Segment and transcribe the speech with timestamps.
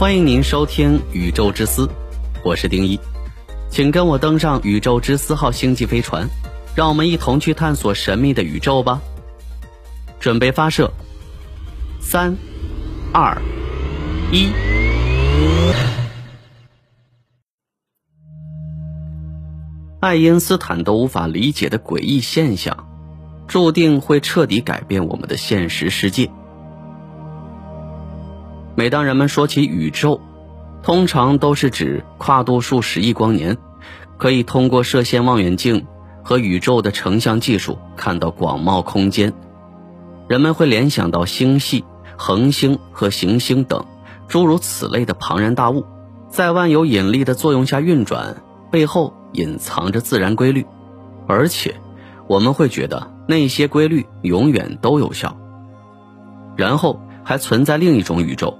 [0.00, 1.86] 欢迎您收听《宇宙之思》，
[2.42, 2.98] 我是丁一，
[3.68, 6.26] 请跟我登上宇宙之思号星际飞船，
[6.74, 9.02] 让我们一同去探索神秘的宇宙吧。
[10.18, 10.90] 准备发射，
[12.00, 12.34] 三、
[13.12, 13.36] 二、
[14.32, 14.48] 一。
[20.00, 22.88] 爱因斯坦都无法理解的诡异现象，
[23.46, 26.30] 注定会彻底改变我们的现实世界。
[28.80, 30.22] 每当人们说起宇宙，
[30.82, 33.58] 通常都是指跨度数十亿光年，
[34.16, 35.86] 可以通过射线望远镜
[36.24, 39.34] 和宇宙的成像技术看到广袤空间。
[40.30, 41.84] 人们会联想到星系、
[42.16, 43.84] 恒星和行星等
[44.28, 45.84] 诸如此类的庞然大物，
[46.30, 50.64] 在万有引力的作用下运转，背后隐藏着自然规律，
[51.28, 51.74] 而且
[52.26, 55.36] 我们会觉得那些规律永远都有效。
[56.56, 58.56] 然后还存在另一种宇宙。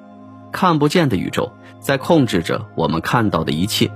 [0.52, 3.90] 看不见的宇宙在控制着我们看到的一切。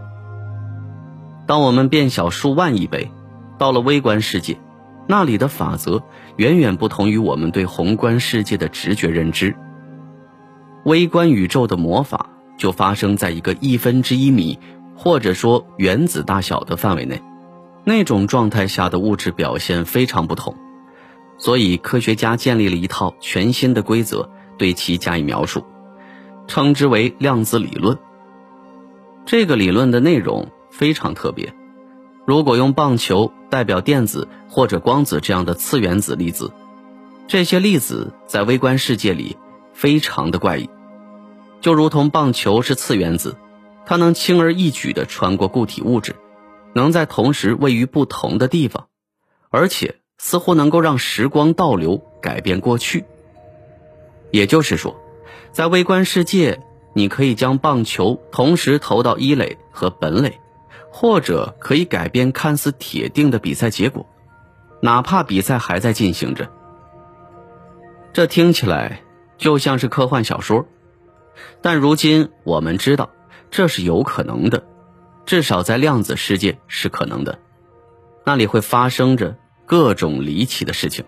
[1.47, 3.11] 当我们变小数万亿倍，
[3.59, 4.59] 到了微观世界，
[5.07, 6.03] 那里的法则
[6.37, 9.55] 远远不同于我们对宏观世界的直觉认知。
[10.85, 14.59] 微观宇宙的魔法就发生在一个亿分之一米，
[14.97, 17.23] 或者说原子大小的范围内。
[17.85, 20.57] 那种状态下的物质表现非常不同，
[21.37, 25.65] 所以科学家建立了一套全新的规则，对其加以描述。
[26.47, 27.99] 称之为量子理论。
[29.27, 31.55] 这个理论的内容非常特别。
[32.27, 36.53] 如果用棒球代表电子或者光子这样的次原子粒子，
[37.27, 39.37] 这些粒子在微观世界里
[39.73, 40.69] 非常的怪异。
[41.61, 43.37] 就如同棒球是次原子，
[43.87, 46.17] 它能轻而易举地穿过固体物质，
[46.75, 48.89] 能在同时位于不同的地方，
[49.51, 53.05] 而且似乎能够让时光倒流，改变过去。
[54.31, 55.01] 也就是说。
[55.53, 56.61] 在微观世界，
[56.93, 60.41] 你可以将棒球同时投到一垒和本垒，
[60.91, 64.07] 或者可以改变看似铁定的比赛结果，
[64.81, 66.51] 哪怕比赛还在进行着。
[68.13, 69.03] 这听起来
[69.39, 70.67] 就像是科幻小说，
[71.61, 73.11] 但如今我们知道
[73.51, 74.65] 这是有可能的，
[75.27, 77.39] 至少在量子世界是可能的，
[78.25, 79.37] 那里会发生着
[79.67, 81.05] 各种离奇的事情。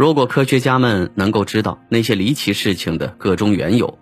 [0.00, 3.98] 如果科学家们能够知道那些离奇事情的各种缘由，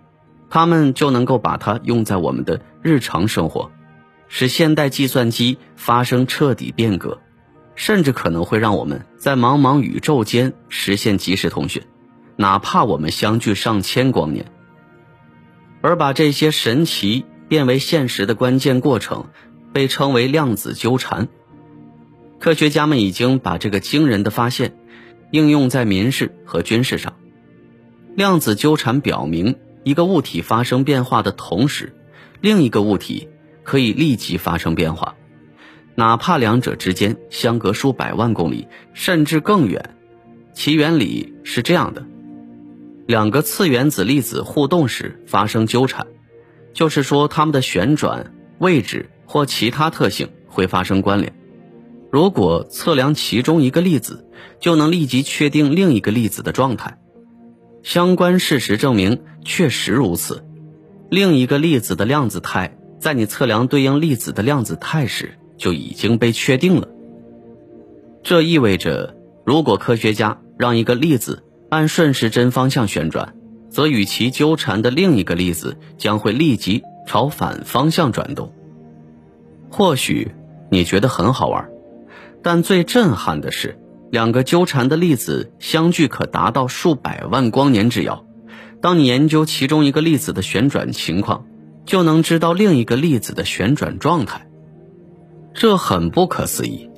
[0.49, 3.69] 他们就能够把它用在我们的日常生活，
[4.29, 7.19] 使现代计算机发生彻底变革，
[7.75, 11.83] 甚至可能会让我们在茫茫宇宙间实现即时通讯，
[12.37, 14.45] 哪怕我们相距上千光年。
[15.81, 19.25] 而把这些神奇变为现实的关键过程，
[19.73, 21.27] 被称为量子纠缠。
[22.39, 24.78] 科学家们已经把这个惊人的发现。
[25.31, 27.13] 应用在民事和军事上，
[28.15, 31.93] 量子纠缠表明，一个物体发生变化的同时，
[32.41, 33.29] 另一个物体
[33.63, 35.15] 可以立即发生变化，
[35.95, 39.95] 哪怕两者之间相隔数百万公里，甚至更远。
[40.53, 42.05] 其原理是这样的：
[43.05, 46.07] 两个次原子粒子互动时发生纠缠，
[46.73, 51.38] 就是说它们的旋转、位置或其他特性会发生关联。
[52.11, 54.25] 如果测量其中一个粒子，
[54.59, 56.97] 就能立即确定另一个粒子的状态。
[57.83, 60.43] 相关事实证明确实如此。
[61.09, 66.87] 另一个粒子的量子态，在你测量对应粒子的量子态时就已经被确定了。
[68.23, 69.15] 这意味着，
[69.45, 73.33] 如果科学家让一个粒子按顺时针方向旋转，
[73.69, 78.51] 则与其纠缠的另一个粒子将会立即朝反方向转动。
[79.71, 80.31] 或许
[80.69, 81.69] 你觉得很好玩。
[82.41, 83.77] 但最震撼的是，
[84.11, 88.25] 两个纠缠的粒子相距可达到数百万光年之遥。
[88.81, 91.45] 当你研究其中一个粒子的旋转情况，
[91.85, 94.47] 就能知道另一个粒子的旋转状态。
[95.53, 96.89] 这很不可思议，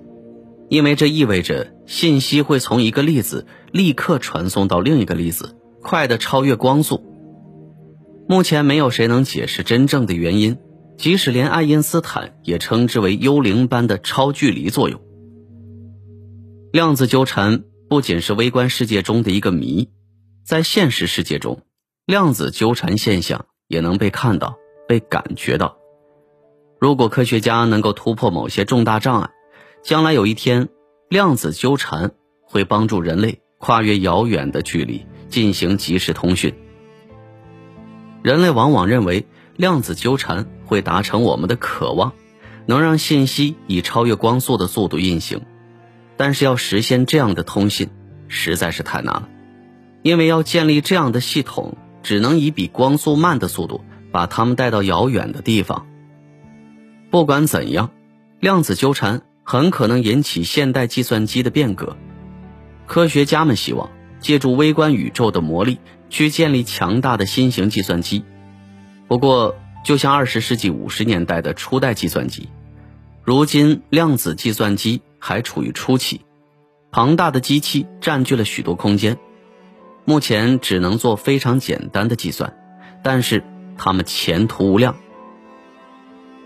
[0.69, 7.03] 因为这意味着信息会从一个粒子立刻传送到另一个粒子，快的超越光速。
[8.27, 10.57] 目前没有谁能解释真正的原因，
[10.97, 15.01] 即使连爱因斯坦也称之为幽灵般的超距离作用。
[16.71, 19.89] 量子纠缠不仅是微观世界中的一个谜，
[20.45, 21.63] 在现实世界中，
[22.05, 24.55] 量子纠缠现象也能被看到、
[24.87, 25.75] 被感觉到。
[26.79, 29.31] 如果科学家能够突破某些重大障碍，
[29.83, 30.69] 将来有一天，
[31.09, 32.11] 量子纠缠
[32.45, 36.53] 会帮助人类跨越遥远的距离进行即时通讯。
[38.23, 39.27] 人类往往认为
[39.57, 42.13] 量子纠缠会达成我们的渴望，
[42.65, 45.41] 能让信息以超越光速的速度运行。
[46.21, 47.89] 但是要实现这样的通信，
[48.27, 49.27] 实在是太难了，
[50.03, 53.81] 因为要建立这样的系统，只能以比光速慢的速度
[54.11, 55.87] 把它们带到遥远的地方。
[57.09, 57.89] 不管怎样，
[58.39, 61.97] 量子纠缠很可能引起现代计算机的变革。
[62.85, 63.89] 科学家们希望
[64.19, 65.79] 借助微观宇宙的魔力
[66.11, 68.23] 去建立强大的新型计算机。
[69.07, 72.47] 不过，就像二十世纪五十年代的初代计算机，
[73.23, 76.25] 如今量子计算机还处于初期，
[76.91, 79.17] 庞大的机器占据了许多空间，
[80.03, 82.57] 目前只能做非常简单的计算，
[83.03, 83.43] 但是
[83.77, 84.97] 它们前途无量。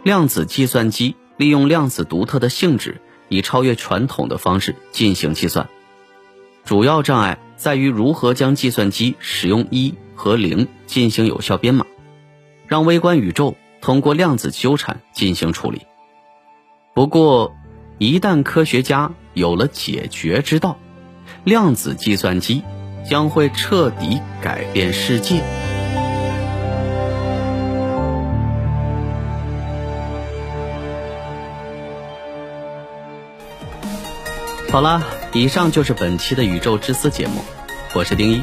[0.04, 5.68] 量子计算机利用量子独特的性质，以超越传统的方式进行计算。
[6.64, 11.86] 主要障碍在于如何将计算机使用一和零进行有效编码，
[12.68, 15.84] 让微观宇宙通过量子纠缠进行处理。
[16.94, 17.56] 不过，
[17.98, 20.78] 一旦科学家有了解决之道，
[21.46, 22.62] 量子计算机
[23.10, 25.42] 将会彻底改变世界。
[34.70, 35.02] 好了，
[35.32, 37.42] 以上就是本期的宇宙之思节目，
[37.94, 38.42] 我是丁一，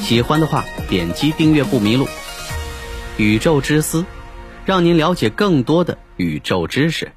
[0.00, 2.08] 喜欢的话点击订阅不迷路。
[3.18, 4.04] 宇宙之思，
[4.64, 7.12] 让您了解更多的宇宙知识。